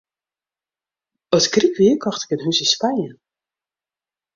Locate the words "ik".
1.47-1.55, 2.23-2.33